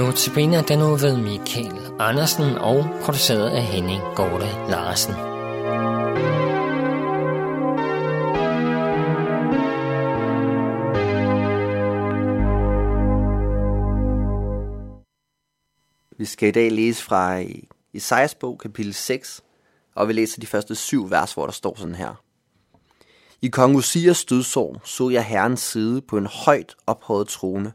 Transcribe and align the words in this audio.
Notabene 0.00 0.62
den 0.62 0.78
nu 0.78 0.96
ved 0.96 1.16
Michael 1.16 1.80
Andersen 1.98 2.58
og 2.58 2.84
produceret 3.02 3.48
af 3.48 3.62
Henning 3.62 4.02
Gorte 4.16 4.46
Larsen. 4.70 5.14
Vi 16.18 16.24
skal 16.24 16.48
i 16.48 16.52
dag 16.52 16.72
læse 16.72 17.02
fra 17.02 17.42
Isaias 17.92 18.34
bog, 18.34 18.58
kapitel 18.58 18.94
6, 18.94 19.42
og 19.94 20.08
vi 20.08 20.12
læser 20.12 20.40
de 20.40 20.46
første 20.46 20.74
syv 20.74 21.10
vers, 21.10 21.32
hvor 21.32 21.44
der 21.44 21.52
står 21.52 21.74
sådan 21.78 21.94
her. 21.94 22.14
I 23.42 23.48
kong 23.48 23.76
Usias 23.76 24.24
dødsår 24.24 24.80
så 24.84 25.08
jeg 25.08 25.24
herrens 25.24 25.60
side 25.60 26.02
på 26.02 26.18
en 26.18 26.26
højt 26.26 26.74
ophøjet 26.86 27.28
trone, 27.28 27.72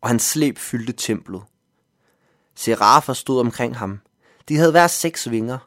og 0.00 0.08
hans 0.08 0.22
slæb 0.22 0.58
fyldte 0.58 0.92
templet. 0.92 1.42
Serafer 2.56 3.12
stod 3.12 3.40
omkring 3.40 3.76
ham. 3.76 4.00
De 4.48 4.56
havde 4.56 4.70
hver 4.70 4.86
seks 4.86 5.30
vinger. 5.30 5.58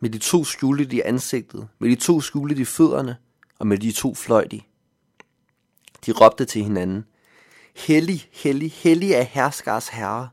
Med 0.00 0.10
de 0.10 0.18
to 0.18 0.44
skjulte 0.44 0.84
de 0.84 1.04
ansigtet, 1.04 1.68
med 1.78 1.90
de 1.90 1.94
to 1.94 2.20
skjulte 2.20 2.56
de 2.56 2.66
fødderne, 2.66 3.16
og 3.58 3.66
med 3.66 3.78
de 3.78 3.92
to 3.92 4.14
fløj 4.14 4.44
de. 4.44 4.60
De 6.06 6.12
råbte 6.12 6.44
til 6.44 6.62
hinanden. 6.62 7.04
Hellig, 7.76 8.28
hellig, 8.32 8.72
hellig 8.72 9.12
er 9.12 9.22
herskars 9.22 9.88
herre. 9.88 10.28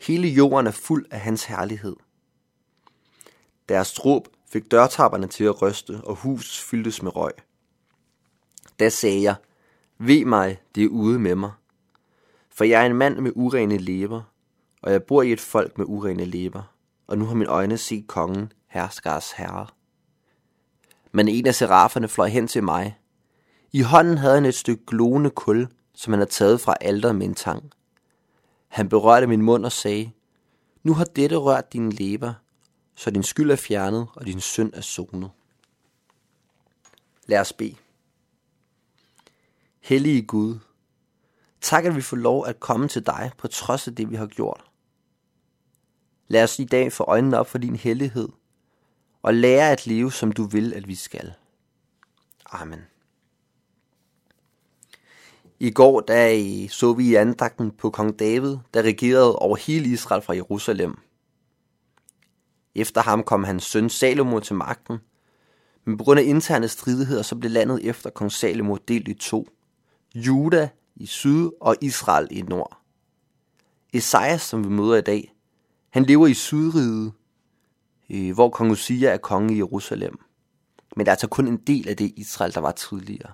Hele 0.00 0.28
jorden 0.28 0.66
er 0.66 0.70
fuld 0.70 1.06
af 1.10 1.20
hans 1.20 1.44
herlighed. 1.44 1.96
Deres 3.68 4.04
råb 4.04 4.28
fik 4.52 4.70
dørtapperne 4.70 5.26
til 5.26 5.44
at 5.44 5.62
ryste, 5.62 6.00
og 6.04 6.14
hus 6.14 6.60
fyldtes 6.60 7.02
med 7.02 7.16
røg. 7.16 7.32
Da 8.78 8.88
sagde 8.88 9.22
jeg, 9.22 9.34
ved 9.98 10.24
mig, 10.24 10.60
det 10.74 10.84
er 10.84 10.88
ude 10.88 11.18
med 11.18 11.34
mig. 11.34 11.52
For 12.50 12.64
jeg 12.64 12.82
er 12.82 12.86
en 12.86 12.96
mand 12.96 13.18
med 13.18 13.32
urene 13.34 13.78
læber, 13.78 14.22
og 14.82 14.92
jeg 14.92 15.02
bor 15.02 15.22
i 15.22 15.32
et 15.32 15.40
folk 15.40 15.78
med 15.78 15.86
urene 15.88 16.24
læber, 16.24 16.62
og 17.06 17.18
nu 17.18 17.24
har 17.24 17.34
mine 17.34 17.50
øjne 17.50 17.78
set 17.78 18.06
kongen, 18.06 18.52
herskars 18.66 19.32
herre. 19.32 19.66
Men 21.12 21.28
en 21.28 21.46
af 21.46 21.54
seraferne 21.54 22.08
fløj 22.08 22.28
hen 22.28 22.48
til 22.48 22.64
mig. 22.64 22.98
I 23.72 23.80
hånden 23.80 24.18
havde 24.18 24.34
han 24.34 24.44
et 24.44 24.54
stykke 24.54 24.86
glående 24.86 25.30
kul, 25.30 25.68
som 25.94 26.12
han 26.12 26.20
havde 26.20 26.30
taget 26.30 26.60
fra 26.60 26.74
alderet 26.80 27.16
med 27.16 27.26
en 27.26 27.34
tang. 27.34 27.72
Han 28.68 28.88
berørte 28.88 29.26
min 29.26 29.42
mund 29.42 29.64
og 29.64 29.72
sagde, 29.72 30.10
Nu 30.82 30.94
har 30.94 31.04
dette 31.04 31.36
rørt 31.36 31.72
dine 31.72 31.90
læber, 31.90 32.34
så 32.94 33.10
din 33.10 33.22
skyld 33.22 33.50
er 33.50 33.56
fjernet, 33.56 34.06
og 34.14 34.26
din 34.26 34.40
synd 34.40 34.72
er 34.74 34.80
sonet. 34.80 35.30
Lad 37.26 37.40
os 37.40 37.52
bede. 37.52 37.74
Hellige 39.80 40.22
Gud, 40.22 40.58
tak 41.60 41.84
at 41.84 41.96
vi 41.96 42.00
får 42.00 42.16
lov 42.16 42.46
at 42.46 42.60
komme 42.60 42.88
til 42.88 43.06
dig 43.06 43.30
på 43.38 43.48
trods 43.48 43.88
af 43.88 43.94
det, 43.94 44.10
vi 44.10 44.16
har 44.16 44.26
gjort. 44.26 44.67
Lad 46.28 46.42
os 46.42 46.58
i 46.58 46.64
dag 46.64 46.92
få 46.92 47.04
øjnene 47.04 47.38
op 47.38 47.46
for 47.46 47.58
din 47.58 47.76
hellighed, 47.76 48.28
og 49.22 49.34
lære 49.34 49.72
at 49.72 49.86
leve, 49.86 50.12
som 50.12 50.32
du 50.32 50.44
vil, 50.44 50.74
at 50.74 50.88
vi 50.88 50.94
skal. 50.94 51.32
Amen. 52.50 52.80
I 55.60 55.70
går 55.70 56.00
der 56.00 56.68
så 56.70 56.92
vi 56.92 57.08
i 57.08 57.14
andagten 57.14 57.70
på 57.70 57.90
kong 57.90 58.18
David, 58.18 58.56
der 58.74 58.82
regerede 58.82 59.36
over 59.36 59.56
hele 59.56 59.88
Israel 59.88 60.22
fra 60.22 60.34
Jerusalem. 60.34 60.98
Efter 62.74 63.02
ham 63.02 63.22
kom 63.22 63.44
hans 63.44 63.64
søn 63.64 63.90
Salomo 63.90 64.40
til 64.40 64.56
magten, 64.56 64.98
men 65.84 65.98
på 65.98 66.04
grund 66.04 66.20
af 66.20 66.24
interne 66.24 66.68
stridigheder 66.68 67.22
så 67.22 67.36
blev 67.36 67.50
landet 67.50 67.88
efter 67.88 68.10
kong 68.10 68.32
Salomo 68.32 68.76
delt 68.76 69.08
i 69.08 69.14
to. 69.14 69.48
Juda 70.14 70.68
i 70.96 71.06
syd 71.06 71.50
og 71.60 71.76
Israel 71.80 72.28
i 72.30 72.42
nord. 72.42 72.80
Esajas, 73.92 74.42
som 74.42 74.64
vi 74.64 74.68
møder 74.68 74.96
i 74.96 75.00
dag, 75.00 75.34
han 75.90 76.04
lever 76.04 76.26
i 76.26 76.34
sydriget, 76.34 77.12
øh, 78.10 78.34
hvor 78.34 78.50
kong 78.50 78.70
Usia 78.70 79.08
er 79.08 79.16
konge 79.16 79.54
i 79.54 79.56
Jerusalem. 79.56 80.18
Men 80.96 81.06
der 81.06 81.12
er 81.12 81.14
altså 81.14 81.26
kun 81.28 81.48
en 81.48 81.56
del 81.56 81.88
af 81.88 81.96
det 81.96 82.12
Israel, 82.16 82.54
der 82.54 82.60
var 82.60 82.72
tidligere. 82.72 83.32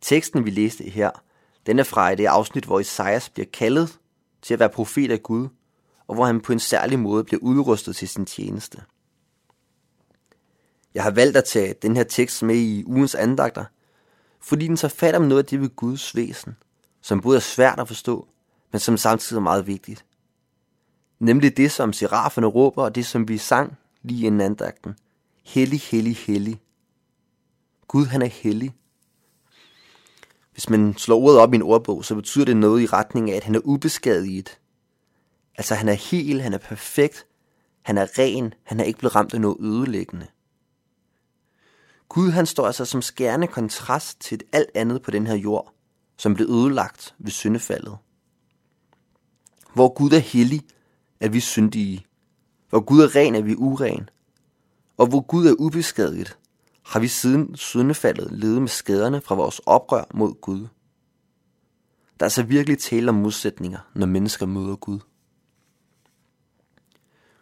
Teksten, 0.00 0.44
vi 0.44 0.50
læste 0.50 0.84
her, 0.84 1.10
den 1.66 1.78
er 1.78 1.82
fra 1.84 2.14
det 2.14 2.24
øh, 2.24 2.32
afsnit, 2.32 2.64
hvor 2.64 2.80
Isaias 2.80 3.28
bliver 3.28 3.46
kaldet 3.52 3.98
til 4.42 4.54
at 4.54 4.60
være 4.60 4.68
profet 4.68 5.10
af 5.10 5.22
Gud, 5.22 5.48
og 6.06 6.14
hvor 6.14 6.26
han 6.26 6.40
på 6.40 6.52
en 6.52 6.58
særlig 6.58 6.98
måde 6.98 7.24
bliver 7.24 7.40
udrustet 7.42 7.96
til 7.96 8.08
sin 8.08 8.26
tjeneste. 8.26 8.82
Jeg 10.94 11.02
har 11.02 11.10
valgt 11.10 11.36
at 11.36 11.44
tage 11.44 11.74
den 11.82 11.96
her 11.96 12.04
tekst 12.04 12.42
med 12.42 12.56
i 12.56 12.84
ugens 12.86 13.14
andagter, 13.14 13.64
fordi 14.40 14.66
den 14.66 14.76
tager 14.76 14.94
fat 14.94 15.14
om 15.14 15.22
noget 15.22 15.42
af 15.42 15.46
det 15.46 15.60
ved 15.60 15.76
Guds 15.76 16.16
væsen, 16.16 16.56
som 17.00 17.20
både 17.20 17.36
er 17.36 17.40
svært 17.40 17.80
at 17.80 17.88
forstå, 17.88 18.28
men 18.72 18.80
som 18.80 18.96
samtidig 18.96 19.38
er 19.38 19.42
meget 19.42 19.66
vigtigt. 19.66 20.04
Nemlig 21.18 21.56
det, 21.56 21.70
som 21.70 21.92
seraferne 21.92 22.46
råber, 22.46 22.82
og 22.82 22.94
det, 22.94 23.06
som 23.06 23.28
vi 23.28 23.38
sang 23.38 23.78
lige 24.02 24.26
inden 24.26 24.40
andagten. 24.40 24.96
Hellig, 25.44 25.80
hellig, 25.80 26.16
hellig. 26.16 26.60
Gud, 27.88 28.06
han 28.06 28.22
er 28.22 28.26
hellig. 28.26 28.74
Hvis 30.52 30.70
man 30.70 30.94
slår 30.96 31.18
ordet 31.18 31.38
op 31.38 31.52
i 31.52 31.56
en 31.56 31.62
ordbog, 31.62 32.04
så 32.04 32.14
betyder 32.14 32.44
det 32.44 32.56
noget 32.56 32.82
i 32.82 32.86
retning 32.86 33.30
af, 33.30 33.36
at 33.36 33.44
han 33.44 33.54
er 33.54 33.60
ubeskadiget. 33.64 34.58
Altså, 35.58 35.74
han 35.74 35.88
er 35.88 35.92
hel, 35.92 36.40
han 36.40 36.54
er 36.54 36.58
perfekt, 36.58 37.26
han 37.82 37.98
er 37.98 38.18
ren, 38.18 38.54
han 38.62 38.80
er 38.80 38.84
ikke 38.84 38.98
blevet 38.98 39.14
ramt 39.16 39.34
af 39.34 39.40
noget 39.40 39.56
ødelæggende. 39.60 40.26
Gud 42.08 42.30
han 42.30 42.46
står 42.46 42.66
altså 42.66 42.84
som 42.84 43.02
skærende 43.02 43.46
kontrast 43.46 44.20
til 44.20 44.40
alt 44.52 44.70
andet 44.74 45.02
på 45.02 45.10
den 45.10 45.26
her 45.26 45.34
jord, 45.34 45.72
som 46.16 46.34
blev 46.34 46.46
ødelagt 46.50 47.14
ved 47.18 47.30
syndefaldet. 47.30 47.96
Hvor 49.74 49.94
Gud 49.94 50.10
er 50.10 50.18
hellig, 50.18 50.62
er 51.20 51.28
vi 51.28 51.40
syndige. 51.40 52.06
Hvor 52.68 52.80
Gud 52.80 53.02
er 53.02 53.16
ren, 53.16 53.34
er 53.34 53.42
vi 53.42 53.54
uren. 53.54 54.08
Og 54.96 55.06
hvor 55.06 55.20
Gud 55.20 55.46
er 55.46 55.54
ubeskadiget, 55.58 56.38
har 56.82 57.00
vi 57.00 57.08
siden 57.08 57.56
syndefaldet 57.56 58.28
levet 58.32 58.60
med 58.62 58.68
skaderne 58.68 59.20
fra 59.20 59.34
vores 59.34 59.58
oprør 59.58 60.04
mod 60.14 60.34
Gud. 60.40 60.66
Der 62.20 62.26
er 62.26 62.30
så 62.30 62.42
virkelig 62.42 62.78
tale 62.78 63.08
om 63.08 63.14
modsætninger, 63.14 63.78
når 63.94 64.06
mennesker 64.06 64.46
møder 64.46 64.76
Gud. 64.76 64.98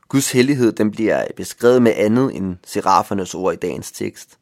Guds 0.09 0.33
hellighed 0.33 0.73
den 0.73 0.91
bliver 0.91 1.27
beskrevet 1.37 1.83
med 1.83 1.93
andet 1.97 2.37
end 2.37 2.57
serafernes 2.67 3.35
ord 3.35 3.55
i 3.55 3.57
dagens 3.57 3.93
tekst. 3.93 4.39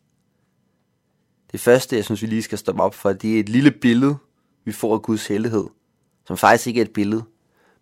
Det 1.53 1.61
første, 1.61 1.97
jeg 1.97 2.05
synes, 2.05 2.23
vi 2.23 2.27
lige 2.27 2.43
skal 2.43 2.59
stoppe 2.59 2.83
op 2.83 2.95
for, 2.95 3.13
det 3.13 3.37
er 3.37 3.41
et 3.41 3.49
lille 3.49 3.71
billede, 3.71 4.17
vi 4.65 4.73
får 4.73 4.95
af 4.95 5.03
Guds 5.03 5.27
hellighed, 5.27 5.65
som 6.27 6.37
faktisk 6.37 6.67
ikke 6.67 6.81
er 6.81 6.85
et 6.85 6.93
billede, 6.93 7.25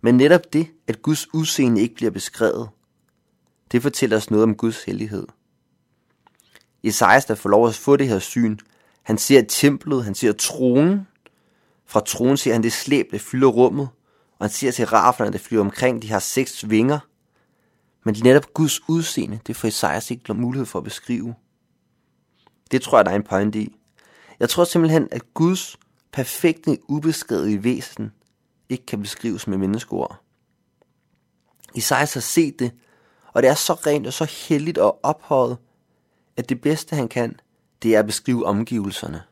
men 0.02 0.16
netop 0.16 0.52
det, 0.52 0.68
at 0.86 1.02
Guds 1.02 1.34
udseende 1.34 1.80
ikke 1.80 1.94
bliver 1.94 2.10
beskrevet, 2.10 2.68
det 3.72 3.82
fortæller 3.82 4.16
os 4.16 4.30
noget 4.30 4.42
om 4.42 4.54
Guds 4.54 4.84
hellighed. 4.84 5.26
Esajas, 6.82 7.24
der 7.24 7.34
får 7.34 7.50
lov 7.50 7.68
at 7.68 7.74
få 7.74 7.96
det 7.96 8.08
her 8.08 8.18
syn, 8.18 8.58
han 9.02 9.18
ser 9.18 9.42
templet, 9.48 10.04
han 10.04 10.14
ser 10.14 10.32
tronen. 10.32 11.06
Fra 11.86 12.00
tronen 12.00 12.36
ser 12.36 12.52
han 12.52 12.62
det 12.62 12.72
slæb, 12.72 13.06
der 13.10 13.18
fylder 13.18 13.48
rummet, 13.48 13.88
og 14.38 14.46
han 14.46 14.50
ser 14.50 14.70
til 14.70 14.86
raflerne, 14.86 15.32
der 15.32 15.38
flyver 15.38 15.64
omkring, 15.64 16.02
de 16.02 16.10
har 16.10 16.18
seks 16.18 16.70
vinger. 16.70 16.98
Men 18.04 18.16
netop 18.22 18.54
Guds 18.54 18.88
udseende, 18.88 19.40
det 19.46 19.56
får 19.56 19.68
Esajas 19.68 20.10
ikke 20.10 20.34
mulighed 20.34 20.66
for 20.66 20.78
at 20.78 20.84
beskrive. 20.84 21.34
Det 22.70 22.82
tror 22.82 22.98
jeg, 22.98 23.04
der 23.04 23.10
er 23.10 23.16
en 23.16 23.22
pointe 23.22 23.58
i. 23.58 23.76
Jeg 24.40 24.48
tror 24.48 24.64
simpelthen, 24.64 25.08
at 25.10 25.34
Guds 25.34 25.76
perfekte, 26.12 26.78
ubeskrevet 26.88 27.64
væsen 27.64 28.12
ikke 28.72 28.86
kan 28.86 29.00
beskrives 29.00 29.46
med 29.46 29.58
menneskeord. 29.58 30.22
Isaias 31.74 32.14
har 32.14 32.20
set 32.20 32.58
det, 32.58 32.72
og 33.32 33.42
det 33.42 33.50
er 33.50 33.54
så 33.54 33.72
rent 33.72 34.06
og 34.06 34.12
så 34.12 34.24
heldigt 34.48 34.78
og 34.78 35.00
ophøjet, 35.02 35.58
at 36.36 36.48
det 36.48 36.60
bedste 36.60 36.96
han 36.96 37.08
kan, 37.08 37.40
det 37.82 37.94
er 37.94 37.98
at 37.98 38.06
beskrive 38.06 38.46
omgivelserne. 38.46 39.22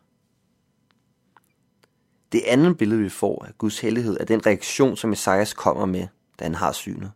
Det 2.33 2.43
andet 2.47 2.79
billede, 2.79 3.01
vi 3.01 3.09
får 3.09 3.45
af 3.45 3.59
Guds 3.59 3.81
hellighed, 3.81 4.17
er 4.21 4.25
den 4.25 4.47
reaktion, 4.47 4.97
som 4.97 5.13
Esajas 5.13 5.53
kommer 5.55 5.87
med, 5.87 6.07
da 6.39 6.45
han 6.45 6.55
har 6.55 6.73
synet. 6.73 7.13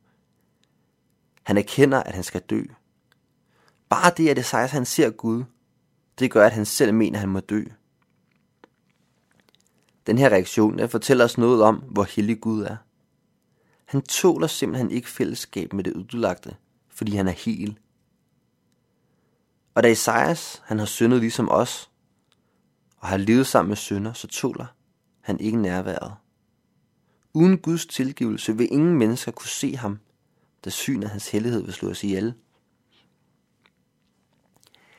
Han 1.43 1.59
erkender, 1.59 2.03
at 2.03 2.15
han 2.15 2.25
skal 2.25 2.41
dø. 2.41 2.63
Bare 3.89 4.13
det, 4.17 4.29
at 4.29 4.39
Esajas 4.39 4.71
han 4.71 4.85
ser 4.85 5.11
Gud, 5.11 5.45
det 6.19 6.31
gør, 6.31 6.47
at 6.47 6.53
han 6.53 6.65
selv 6.65 6.95
mener, 6.95 7.17
at 7.17 7.21
han 7.21 7.29
må 7.29 7.41
dø. 7.41 7.65
Den 10.07 10.19
her 10.19 10.29
reaktion 10.29 10.79
den 10.79 10.89
fortæller 10.89 11.25
os 11.25 11.39
noget 11.39 11.63
om, 11.63 11.77
hvor 11.77 12.05
hellig 12.05 12.41
Gud 12.41 12.63
er. 12.63 12.77
Han 13.85 14.03
tåler 14.03 14.47
simpelthen 14.47 14.91
ikke 14.91 15.09
fællesskab 15.09 15.73
med 15.73 15.85
det 15.85 15.97
ødelagte, 15.97 16.57
fordi 16.89 17.17
han 17.17 17.29
er 17.29 17.33
hel. 17.33 17.79
Og 19.75 19.83
da 19.83 19.91
Esajas, 19.91 20.63
han 20.65 20.79
har 20.79 20.87
syndet 20.87 21.21
ligesom 21.21 21.49
os, 21.51 21.91
og 22.99 23.09
har 23.09 23.17
levet 23.17 23.47
sammen 23.47 23.69
med 23.69 23.77
synder, 23.77 24.13
så 24.13 24.27
tåler 24.27 24.67
han 25.21 25.41
ikke 25.41 25.63
nærværet. 25.63 26.15
Uden 27.35 27.59
Guds 27.59 27.87
tilgivelse 27.87 28.57
vil 28.57 28.69
ingen 28.73 28.99
mennesker 28.99 29.33
kunne 29.33 29.49
se 29.49 29.77
ham, 29.77 29.99
da 30.65 30.71
synet 30.71 31.05
af 31.05 31.11
hans 31.11 31.31
hellighed 31.31 31.63
vil 31.63 31.73
slå 31.73 31.91
os 31.91 32.05
ihjel. 32.05 32.35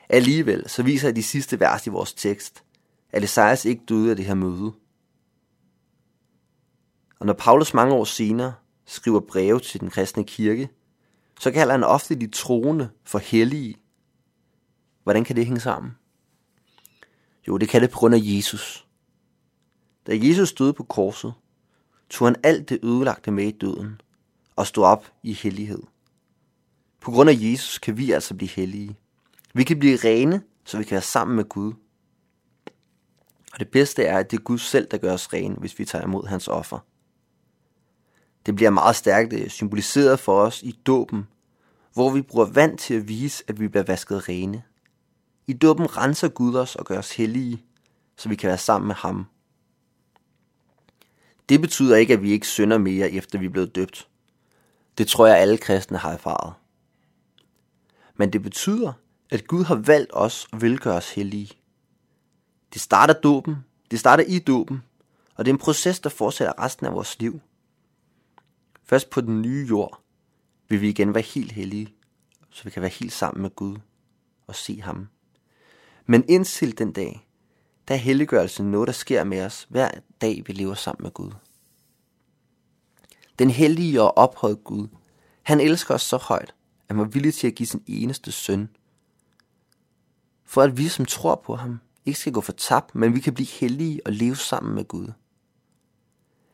Alligevel 0.08 0.68
så 0.68 0.82
viser 0.82 1.12
de 1.12 1.22
sidste 1.22 1.60
vers 1.60 1.86
i 1.86 1.90
vores 1.90 2.14
tekst, 2.14 2.64
at 3.10 3.24
Esajas 3.24 3.64
ikke 3.64 3.82
døde 3.88 4.10
af 4.10 4.16
det 4.16 4.24
her 4.24 4.34
møde. 4.34 4.72
Og 7.18 7.26
når 7.26 7.32
Paulus 7.32 7.74
mange 7.74 7.94
år 7.94 8.04
senere 8.04 8.54
skriver 8.86 9.20
breve 9.20 9.60
til 9.60 9.80
den 9.80 9.90
kristne 9.90 10.24
kirke, 10.24 10.68
så 11.40 11.50
kalder 11.50 11.72
han 11.72 11.84
ofte 11.84 12.14
de 12.14 12.26
troende 12.26 12.90
for 13.04 13.18
hellige. 13.18 13.76
Hvordan 15.02 15.24
kan 15.24 15.36
det 15.36 15.46
hænge 15.46 15.60
sammen? 15.60 15.92
Jo, 17.48 17.58
det 17.58 17.68
kan 17.68 17.82
det 17.82 17.90
på 17.90 17.98
grund 17.98 18.14
af 18.14 18.20
Jesus. 18.22 18.86
Da 20.06 20.18
Jesus 20.22 20.48
stod 20.48 20.72
på 20.72 20.84
korset, 20.84 21.34
tog 22.10 22.26
han 22.26 22.36
alt 22.42 22.68
det 22.68 22.78
ødelagte 22.82 23.30
med 23.30 23.44
i 23.44 23.50
døden 23.50 24.00
og 24.56 24.66
stod 24.66 24.84
op 24.84 25.12
i 25.22 25.32
hellighed. 25.32 25.82
På 27.00 27.10
grund 27.10 27.30
af 27.30 27.36
Jesus 27.38 27.78
kan 27.78 27.96
vi 27.96 28.12
altså 28.12 28.34
blive 28.34 28.48
hellige. 28.48 28.96
Vi 29.54 29.64
kan 29.64 29.78
blive 29.78 29.96
rene, 29.96 30.42
så 30.64 30.78
vi 30.78 30.84
kan 30.84 30.94
være 30.94 31.02
sammen 31.02 31.36
med 31.36 31.44
Gud. 31.44 31.72
Og 33.52 33.58
det 33.58 33.68
bedste 33.68 34.04
er, 34.04 34.18
at 34.18 34.30
det 34.30 34.38
er 34.38 34.42
Gud 34.42 34.58
selv, 34.58 34.88
der 34.90 34.98
gør 34.98 35.12
os 35.12 35.32
rene, 35.32 35.54
hvis 35.54 35.78
vi 35.78 35.84
tager 35.84 36.04
imod 36.04 36.26
hans 36.26 36.48
offer. 36.48 36.78
Det 38.46 38.56
bliver 38.56 38.70
meget 38.70 38.96
stærkt 38.96 39.32
øh, 39.32 39.48
symboliseret 39.48 40.20
for 40.20 40.40
os 40.40 40.62
i 40.62 40.72
dåben, 40.86 41.26
hvor 41.92 42.10
vi 42.10 42.22
bruger 42.22 42.46
vand 42.46 42.78
til 42.78 42.94
at 42.94 43.08
vise, 43.08 43.44
at 43.48 43.60
vi 43.60 43.68
bliver 43.68 43.84
vasket 43.84 44.28
rene. 44.28 44.62
I 45.46 45.52
dåben 45.52 45.96
renser 45.96 46.28
Gud 46.28 46.54
os 46.54 46.76
og 46.76 46.84
gør 46.84 46.98
os 46.98 47.16
hellige, 47.16 47.64
så 48.16 48.28
vi 48.28 48.34
kan 48.34 48.48
være 48.48 48.58
sammen 48.58 48.86
med 48.86 48.94
ham. 48.94 49.26
Det 51.48 51.60
betyder 51.60 51.96
ikke, 51.96 52.12
at 52.12 52.22
vi 52.22 52.30
ikke 52.30 52.46
synder 52.46 52.78
mere, 52.78 53.10
efter 53.10 53.38
vi 53.38 53.46
er 53.46 53.50
blevet 53.50 53.74
døbt. 53.74 54.08
Det 54.98 55.08
tror 55.08 55.26
jeg, 55.26 55.38
alle 55.38 55.58
kristne 55.58 55.98
har 55.98 56.12
erfaret. 56.12 56.54
Men 58.14 58.32
det 58.32 58.42
betyder, 58.42 58.92
at 59.30 59.46
Gud 59.46 59.64
har 59.64 59.74
valgt 59.74 60.10
os 60.14 60.48
og 60.52 60.62
vil 60.62 60.78
gøre 60.78 60.96
os 60.96 61.10
hellige. 61.10 61.50
Det 62.72 62.80
starter 62.80 63.14
dåben, 63.14 63.56
det 63.90 64.00
starter 64.00 64.24
i 64.24 64.38
dåben, 64.38 64.82
og 65.34 65.44
det 65.44 65.50
er 65.50 65.54
en 65.54 65.58
proces, 65.58 66.00
der 66.00 66.10
fortsætter 66.10 66.62
resten 66.62 66.86
af 66.86 66.92
vores 66.92 67.20
liv. 67.20 67.40
Først 68.86 69.10
på 69.10 69.20
den 69.20 69.42
nye 69.42 69.66
jord 69.68 70.02
vil 70.68 70.80
vi 70.80 70.88
igen 70.88 71.14
være 71.14 71.24
helt 71.24 71.52
hellige, 71.52 71.94
så 72.50 72.64
vi 72.64 72.70
kan 72.70 72.82
være 72.82 72.90
helt 72.90 73.12
sammen 73.12 73.42
med 73.42 73.50
Gud 73.50 73.76
og 74.46 74.54
se 74.54 74.80
ham. 74.80 75.08
Men 76.06 76.24
indtil 76.28 76.78
den 76.78 76.92
dag, 76.92 77.28
der 77.88 77.94
er 77.94 77.98
helliggørelsen 77.98 78.70
noget, 78.70 78.86
der 78.86 78.92
sker 78.92 79.24
med 79.24 79.42
os 79.42 79.66
hver 79.70 79.90
dag, 80.20 80.42
vi 80.46 80.52
lever 80.52 80.74
sammen 80.74 81.02
med 81.02 81.10
Gud. 81.10 81.30
Den 83.38 83.50
hellige 83.50 84.02
og 84.02 84.18
ophøjet 84.18 84.64
Gud, 84.64 84.88
han 85.42 85.60
elsker 85.60 85.94
os 85.94 86.02
så 86.02 86.16
højt, 86.16 86.54
at 86.88 86.96
han 86.96 86.98
var 86.98 87.04
villig 87.04 87.34
til 87.34 87.46
at 87.46 87.54
give 87.54 87.66
sin 87.66 87.82
eneste 87.86 88.32
søn. 88.32 88.68
For 90.44 90.62
at 90.62 90.78
vi, 90.78 90.88
som 90.88 91.04
tror 91.04 91.42
på 91.44 91.56
ham, 91.56 91.80
ikke 92.04 92.18
skal 92.18 92.32
gå 92.32 92.40
for 92.40 92.52
tabt, 92.52 92.94
men 92.94 93.14
vi 93.14 93.20
kan 93.20 93.34
blive 93.34 93.46
hellige 93.46 94.00
og 94.04 94.12
leve 94.12 94.36
sammen 94.36 94.74
med 94.74 94.84
Gud. 94.84 95.12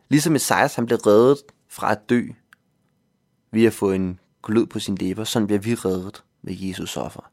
Ligesom 0.09 0.35
Esajas 0.35 0.75
han 0.75 0.87
blev 0.87 0.99
reddet 0.99 1.39
fra 1.73 1.93
at 1.93 2.09
dø, 2.09 2.23
ved 3.51 3.65
at 3.65 3.73
få 3.73 3.93
en 3.93 4.21
glød 4.43 4.67
på 4.67 4.79
sin 4.79 4.95
læber, 4.95 5.25
sådan 5.25 5.47
bliver 5.47 5.61
vi 5.61 5.75
reddet 5.75 6.25
ved 6.43 6.55
Jesus 6.59 6.97
offer. 6.97 7.31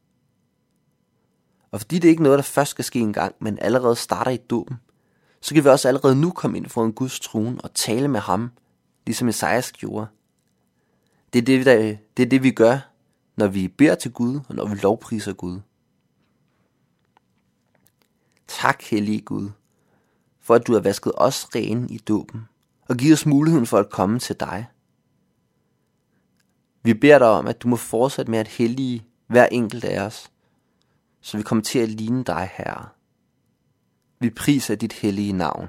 Og 1.71 1.79
fordi 1.79 1.99
det 1.99 2.09
ikke 2.09 2.23
noget, 2.23 2.37
der 2.37 2.43
først 2.43 2.71
skal 2.71 2.85
ske 2.85 2.99
en 2.99 3.13
gang, 3.13 3.35
men 3.39 3.59
allerede 3.61 3.95
starter 3.95 4.31
i 4.31 4.37
dåben, 4.37 4.77
så 5.41 5.53
kan 5.53 5.63
vi 5.63 5.69
også 5.69 5.87
allerede 5.87 6.15
nu 6.15 6.31
komme 6.31 6.57
ind 6.57 6.65
for 6.65 6.85
en 6.85 6.93
Guds 6.93 7.19
trone 7.19 7.61
og 7.61 7.73
tale 7.73 8.07
med 8.07 8.19
ham, 8.19 8.51
ligesom 9.05 9.27
Esajas 9.27 9.71
gjorde. 9.71 10.07
Det 11.33 11.39
er 11.39 11.43
det, 11.45 11.65
der, 11.65 11.97
det 12.17 12.25
er 12.25 12.29
det, 12.29 12.43
vi 12.43 12.51
gør, 12.51 12.79
når 13.35 13.47
vi 13.47 13.67
beder 13.67 13.95
til 13.95 14.11
Gud, 14.11 14.39
og 14.49 14.55
når 14.55 14.67
vi 14.67 14.75
lovpriser 14.75 15.33
Gud. 15.33 15.59
Tak, 18.47 18.83
hellige 18.83 19.21
Gud, 19.21 19.49
for 20.39 20.55
at 20.55 20.67
du 20.67 20.73
har 20.73 20.79
vasket 20.79 21.13
os 21.15 21.55
rene 21.55 21.87
i 21.89 21.97
dåben, 21.97 22.45
og 22.89 22.97
giv 22.97 23.13
os 23.13 23.25
muligheden 23.25 23.65
for 23.65 23.77
at 23.77 23.89
komme 23.89 24.19
til 24.19 24.35
dig. 24.39 24.67
Vi 26.83 26.93
beder 26.93 27.19
dig 27.19 27.27
om, 27.27 27.47
at 27.47 27.61
du 27.61 27.67
må 27.67 27.75
fortsætte 27.75 28.31
med 28.31 28.39
at 28.39 28.47
hellige 28.47 29.05
hver 29.27 29.45
enkelt 29.45 29.83
af 29.83 30.05
os, 30.05 30.31
så 31.21 31.37
vi 31.37 31.43
kommer 31.43 31.63
til 31.63 31.79
at 31.79 31.89
ligne 31.89 32.23
dig, 32.23 32.49
Herre. 32.53 32.89
Vi 34.19 34.29
priser 34.29 34.75
dit 34.75 34.93
hellige 34.93 35.33
navn. 35.33 35.67